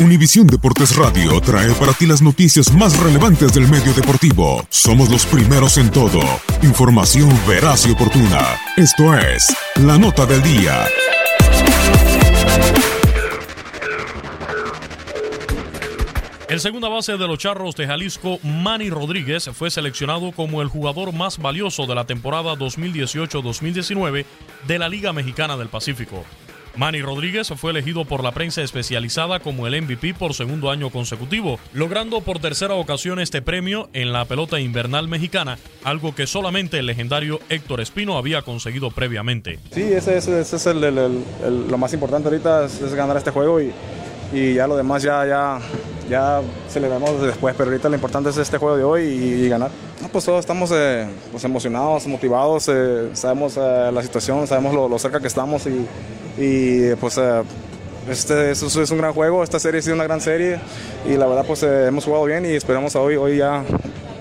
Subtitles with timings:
[0.00, 4.66] Univisión Deportes Radio trae para ti las noticias más relevantes del medio deportivo.
[4.68, 6.20] Somos los primeros en todo.
[6.62, 8.40] Información veraz y oportuna.
[8.76, 10.84] Esto es La Nota del Día.
[16.48, 21.12] El segunda base de los Charros de Jalisco, Manny Rodríguez, fue seleccionado como el jugador
[21.12, 24.24] más valioso de la temporada 2018-2019
[24.66, 26.24] de la Liga Mexicana del Pacífico.
[26.76, 31.58] Manny Rodríguez fue elegido por la prensa especializada como el MVP por segundo año consecutivo,
[31.72, 36.86] logrando por tercera ocasión este premio en la pelota invernal mexicana, algo que solamente el
[36.86, 39.58] legendario Héctor Espino había conseguido previamente.
[39.72, 40.80] Sí, ese, es el-
[41.68, 43.72] lo más importante ahorita, es, es ganar este juego y,
[44.32, 45.58] y ya lo demás ya, ya,
[46.08, 49.70] ya celebramos después, pero ahorita lo importante es este juego de hoy y, ganar.
[50.00, 54.98] No, pues todos estamos eh, pues emocionados, motivados, eh, sabemos eh, la situación, sabemos lo,
[54.98, 55.86] cerca que estamos y,
[56.38, 57.18] y, pues
[58.08, 60.58] este es, es un gran juego, esta serie ha sido una gran serie
[61.08, 63.64] y la verdad pues hemos jugado bien y esperamos a hoy, hoy ya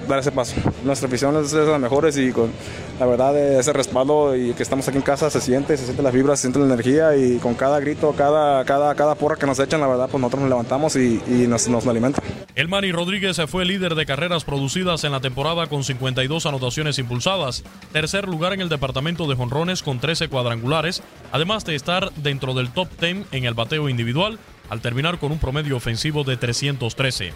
[0.07, 0.55] dar ese paso.
[0.83, 2.51] Nuestra afición es de las mejores y con
[2.99, 6.03] la verdad eh, ese respaldo y que estamos aquí en casa se siente, se siente
[6.03, 9.45] las vibras, se siente la energía y con cada grito, cada, cada, cada porra que
[9.45, 12.21] nos echan, la verdad pues nosotros nos levantamos y, y nos, nos alimenta.
[12.55, 17.63] El Manny Rodríguez fue líder de carreras producidas en la temporada con 52 anotaciones impulsadas,
[17.91, 22.69] tercer lugar en el departamento de jonrones con 13 cuadrangulares, además de estar dentro del
[22.69, 24.37] top 10 en el bateo individual,
[24.69, 27.33] al terminar con un promedio ofensivo de 313.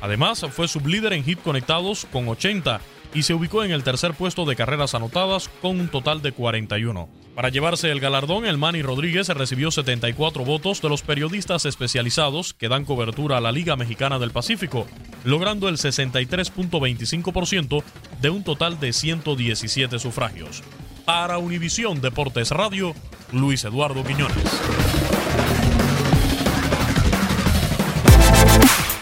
[0.00, 2.80] Además, fue sublíder en hit conectados con 80
[3.14, 7.08] y se ubicó en el tercer puesto de carreras anotadas con un total de 41.
[7.34, 12.68] Para llevarse el galardón, el Manny Rodríguez recibió 74 votos de los periodistas especializados que
[12.68, 14.88] dan cobertura a la Liga Mexicana del Pacífico,
[15.24, 17.84] logrando el 63.25%
[18.20, 20.64] de un total de 117 sufragios.
[21.04, 22.92] Para Univisión Deportes Radio,
[23.32, 24.77] Luis Eduardo Quiñones.